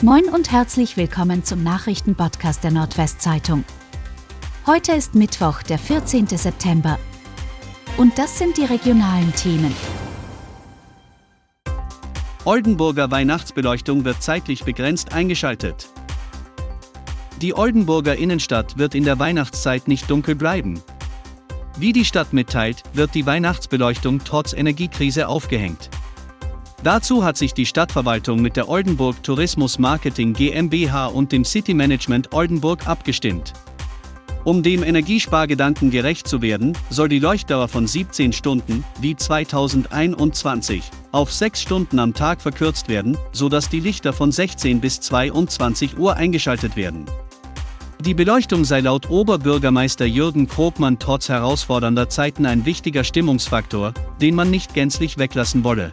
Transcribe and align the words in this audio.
Moin 0.00 0.26
und 0.26 0.52
herzlich 0.52 0.96
willkommen 0.96 1.42
zum 1.42 1.64
Nachrichtenpodcast 1.64 2.62
der 2.62 2.70
Nordwestzeitung. 2.70 3.64
Heute 4.64 4.92
ist 4.92 5.16
Mittwoch, 5.16 5.64
der 5.64 5.76
14. 5.76 6.28
September. 6.28 7.00
Und 7.96 8.16
das 8.16 8.38
sind 8.38 8.58
die 8.58 8.64
regionalen 8.64 9.34
Themen. 9.34 9.74
Oldenburger 12.44 13.10
Weihnachtsbeleuchtung 13.10 14.04
wird 14.04 14.22
zeitlich 14.22 14.62
begrenzt 14.62 15.12
eingeschaltet. 15.12 15.88
Die 17.42 17.56
Oldenburger 17.56 18.14
Innenstadt 18.14 18.78
wird 18.78 18.94
in 18.94 19.02
der 19.02 19.18
Weihnachtszeit 19.18 19.88
nicht 19.88 20.08
dunkel 20.08 20.36
bleiben. 20.36 20.80
Wie 21.76 21.92
die 21.92 22.04
Stadt 22.04 22.32
mitteilt, 22.32 22.84
wird 22.92 23.16
die 23.16 23.26
Weihnachtsbeleuchtung 23.26 24.20
trotz 24.24 24.52
Energiekrise 24.52 25.26
aufgehängt. 25.26 25.90
Dazu 26.84 27.24
hat 27.24 27.36
sich 27.36 27.54
die 27.54 27.66
Stadtverwaltung 27.66 28.40
mit 28.40 28.56
der 28.56 28.68
Oldenburg 28.68 29.20
Tourismus 29.24 29.80
Marketing 29.80 30.32
GmbH 30.32 31.06
und 31.06 31.32
dem 31.32 31.44
City 31.44 31.74
Management 31.74 32.32
Oldenburg 32.32 32.86
abgestimmt. 32.86 33.52
Um 34.44 34.62
dem 34.62 34.84
Energiespargedanken 34.84 35.90
gerecht 35.90 36.28
zu 36.28 36.40
werden, 36.40 36.78
soll 36.88 37.08
die 37.08 37.18
Leuchtdauer 37.18 37.66
von 37.66 37.86
17 37.86 38.32
Stunden, 38.32 38.84
wie 39.00 39.16
2021, 39.16 40.84
auf 41.10 41.32
6 41.32 41.60
Stunden 41.60 41.98
am 41.98 42.14
Tag 42.14 42.40
verkürzt 42.40 42.88
werden, 42.88 43.18
sodass 43.32 43.68
die 43.68 43.80
Lichter 43.80 44.12
von 44.12 44.30
16 44.30 44.80
bis 44.80 45.00
22 45.00 45.98
Uhr 45.98 46.14
eingeschaltet 46.14 46.76
werden. 46.76 47.06
Die 48.00 48.14
Beleuchtung 48.14 48.64
sei 48.64 48.80
laut 48.80 49.10
Oberbürgermeister 49.10 50.06
Jürgen 50.06 50.46
Krogmann 50.46 51.00
trotz 51.00 51.28
herausfordernder 51.28 52.08
Zeiten 52.08 52.46
ein 52.46 52.64
wichtiger 52.64 53.02
Stimmungsfaktor, 53.02 53.92
den 54.20 54.36
man 54.36 54.50
nicht 54.50 54.72
gänzlich 54.72 55.18
weglassen 55.18 55.64
wolle. 55.64 55.90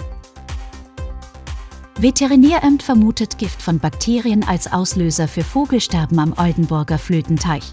Veterinäramt 1.98 2.84
vermutet 2.84 3.38
Gift 3.38 3.62
von 3.62 3.80
Bakterien 3.80 4.44
als 4.44 4.72
Auslöser 4.72 5.30
für 5.30 5.45
Vogelsterben 5.45 6.20
am 6.20 6.34
Oldenburger 6.38 6.98
Flötenteich. 6.98 7.63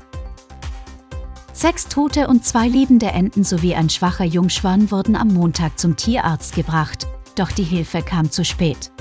Sechs 1.53 1.89
tote 1.89 2.29
und 2.29 2.45
zwei 2.45 2.69
lebende 2.69 3.07
Enten 3.07 3.43
sowie 3.43 3.75
ein 3.75 3.91
schwacher 3.91 4.25
Jungschwan 4.25 4.93
wurden 4.93 5.17
am 5.17 5.29
Montag 5.29 5.77
zum 5.77 5.97
Tierarzt 5.97 6.55
gebracht, 6.55 7.09
doch 7.35 7.51
die 7.51 7.65
Hilfe 7.65 8.01
kam 8.01 8.31
zu 8.31 8.45
spät. 8.45 8.93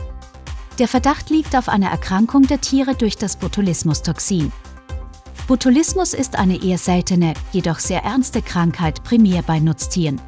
Der 0.79 0.87
Verdacht 0.87 1.29
liegt 1.29 1.55
auf 1.55 1.69
eine 1.69 1.91
Erkrankung 1.91 2.47
der 2.47 2.59
Tiere 2.59 2.95
durch 2.95 3.15
das 3.15 3.35
Botulismus-Toxin. 3.35 4.51
Botulismus 5.47 6.15
ist 6.15 6.35
eine 6.35 6.63
eher 6.63 6.79
seltene, 6.79 7.35
jedoch 7.51 7.77
sehr 7.77 8.03
ernste 8.03 8.41
Krankheit 8.41 9.03
primär 9.03 9.43
bei 9.43 9.59
Nutztieren. 9.59 10.19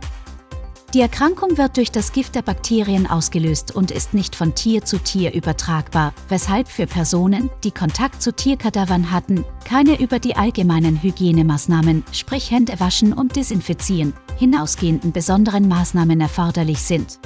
Die 0.94 1.02
Erkrankung 1.02 1.58
wird 1.58 1.78
durch 1.78 1.92
das 1.92 2.12
Gift 2.12 2.36
der 2.36 2.44
Bakterien 2.44 3.08
ausgelöst 3.08 3.76
und 3.76 3.90
ist 3.90 4.14
nicht 4.14 4.36
von 4.36 4.54
Tier 4.54 4.86
zu 4.86 5.00
Tier 5.00 5.34
übertragbar, 5.34 6.14
weshalb 6.30 6.68
für 6.68 6.86
Personen, 6.86 7.50
die 7.64 7.72
Kontakt 7.72 8.22
zu 8.22 8.32
Tierkadavern 8.32 9.10
hatten, 9.10 9.44
keine 9.66 10.00
über 10.00 10.20
die 10.20 10.36
allgemeinen 10.36 11.02
Hygienemaßnahmen, 11.02 12.04
sprich 12.12 12.52
Hände 12.52 12.80
waschen 12.80 13.12
und 13.12 13.36
desinfizieren, 13.36 14.14
hinausgehenden 14.38 15.12
besonderen 15.12 15.68
Maßnahmen 15.68 16.22
erforderlich 16.22 16.84
sind. 16.84 17.18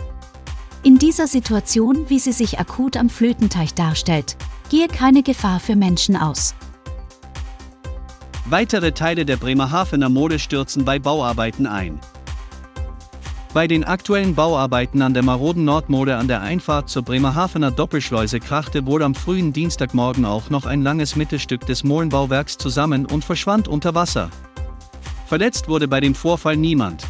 In 0.83 0.97
dieser 0.97 1.27
Situation, 1.27 2.09
wie 2.09 2.19
sie 2.19 2.31
sich 2.31 2.59
akut 2.59 2.95
am 2.95 3.09
Flötenteich 3.09 3.73
darstellt, 3.73 4.37
gehe 4.69 4.87
keine 4.87 5.23
Gefahr 5.23 5.59
für 5.59 5.75
Menschen 5.75 6.15
aus. 6.15 6.55
Weitere 8.45 8.93
Teile 8.93 9.25
der 9.25 9.35
Bremerhavener 9.35 10.07
Mole 10.07 10.39
stürzen 10.39 10.85
bei 10.85 10.99
Bauarbeiten 10.99 11.67
ein. 11.67 11.99
Bei 13.53 13.65
den 13.65 13.83
aktuellen 13.83 14.35
Bauarbeiten 14.35 15.01
an 15.01 15.13
der 15.13 15.23
maroden 15.23 15.63
Nordmode 15.65 16.17
an 16.17 16.27
der 16.27 16.41
Einfahrt 16.41 16.89
zur 16.89 17.01
Bremerhavener 17.03 17.71
Doppelschleuse 17.71 18.39
krachte 18.39 18.85
wohl 18.85 19.01
am 19.01 19.15
frühen 19.15 19.53
Dienstagmorgen 19.53 20.25
auch 20.25 20.49
noch 20.49 20.65
ein 20.65 20.83
langes 20.83 21.15
Mittelstück 21.15 21.65
des 21.65 21.83
Molenbauwerks 21.83 22.57
zusammen 22.57 23.05
und 23.05 23.23
verschwand 23.23 23.67
unter 23.67 23.95
Wasser. 23.95 24.29
Verletzt 25.25 25.69
wurde 25.69 25.87
bei 25.87 25.99
dem 26.01 26.13
Vorfall 26.13 26.57
niemand. 26.57 27.03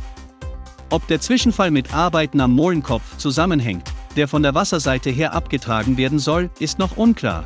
Ob 0.89 1.05
der 1.07 1.19
Zwischenfall 1.19 1.71
mit 1.71 1.93
Arbeiten 1.93 2.39
am 2.39 2.53
Molenkopf 2.53 3.17
zusammenhängt, 3.17 3.91
der 4.15 4.27
von 4.27 4.41
der 4.41 4.55
Wasserseite 4.55 5.09
her 5.09 5.33
abgetragen 5.33 5.97
werden 5.97 6.17
soll, 6.17 6.49
ist 6.59 6.79
noch 6.79 6.97
unklar. 6.97 7.45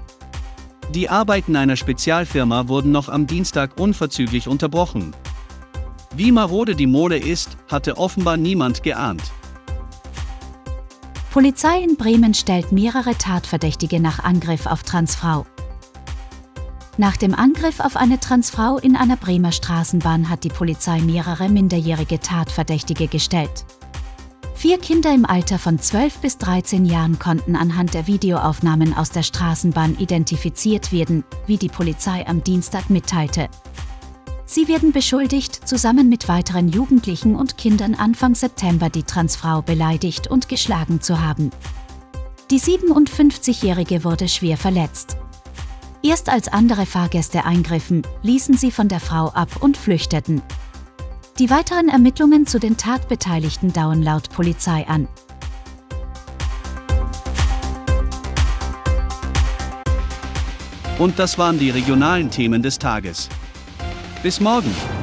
Die 0.94 1.10
Arbeiten 1.10 1.56
einer 1.56 1.76
Spezialfirma 1.76 2.68
wurden 2.68 2.92
noch 2.92 3.10
am 3.10 3.26
Dienstag 3.26 3.80
unverzüglich 3.80 4.48
unterbrochen. 4.48 5.14
Wie 6.14 6.32
marode 6.32 6.76
die 6.76 6.88
Mole 6.88 7.18
ist, 7.18 7.58
hatte 7.70 7.98
offenbar 7.98 8.36
niemand 8.36 8.84
geahnt. 8.84 9.24
Polizei 11.32 11.82
in 11.82 11.96
Bremen 11.96 12.34
stellt 12.34 12.74
mehrere 12.74 13.16
Tatverdächtige 13.16 14.02
nach 14.02 14.20
Angriff 14.20 14.66
auf 14.66 14.84
Transfrau. 14.84 15.46
Nach 16.98 17.16
dem 17.16 17.34
Angriff 17.34 17.80
auf 17.80 17.96
eine 17.96 18.20
Transfrau 18.20 18.78
in 18.78 18.98
einer 18.98 19.16
Bremer 19.16 19.54
Straßenbahn 19.54 20.30
hat 20.30 20.44
die 20.44 20.50
Polizei 20.50 21.00
mehrere 21.00 21.48
minderjährige 21.48 22.20
Tatverdächtige 22.20 23.08
gestellt. 23.08 23.66
Vier 24.54 24.78
Kinder 24.78 25.14
im 25.16 25.26
Alter 25.26 25.58
von 25.58 25.80
12 25.80 26.18
bis 26.18 26.38
13 26.38 26.86
Jahren 26.86 27.18
konnten 27.18 27.56
anhand 27.56 27.94
der 27.94 28.06
Videoaufnahmen 28.06 28.94
aus 28.94 29.10
der 29.10 29.24
Straßenbahn 29.24 29.98
identifiziert 29.98 30.92
werden, 30.92 31.24
wie 31.48 31.58
die 31.58 31.70
Polizei 31.70 32.28
am 32.28 32.44
Dienstag 32.44 32.90
mitteilte. 32.90 33.48
Sie 34.54 34.68
werden 34.68 34.92
beschuldigt, 34.92 35.66
zusammen 35.66 36.10
mit 36.10 36.28
weiteren 36.28 36.68
Jugendlichen 36.68 37.38
und 37.38 37.58
Kindern 37.58 37.96
Anfang 37.96 38.36
September 38.36 38.90
die 38.90 39.04
Transfrau 39.04 39.62
beleidigt 39.62 40.28
und 40.28 40.50
geschlagen 40.50 41.00
zu 41.00 41.22
haben. 41.22 41.52
Die 42.50 42.60
57-Jährige 42.60 44.04
wurde 44.04 44.28
schwer 44.28 44.58
verletzt. 44.58 45.16
Erst 46.04 46.28
als 46.28 46.50
andere 46.50 46.86
Fahrgäste 46.86 47.46
eingriffen, 47.46 48.02
ließen 48.24 48.58
sie 48.58 48.72
von 48.72 48.90
der 48.90 49.00
Frau 49.00 49.30
ab 49.30 49.48
und 49.62 49.78
flüchteten. 49.78 50.42
Die 51.40 51.50
weiteren 51.50 51.88
Ermittlungen 51.88 52.46
zu 52.46 52.60
den 52.60 52.76
Tatbeteiligten 52.76 53.72
dauern 53.72 54.04
laut 54.04 54.32
Polizei 54.32 54.86
an. 54.86 55.08
Und 61.00 61.20
das 61.20 61.38
waren 61.38 61.58
die 61.58 61.70
regionalen 61.70 62.30
Themen 62.30 62.62
des 62.62 62.78
Tages. 62.78 63.30
Bis 64.24 64.40
morgen! 64.40 65.01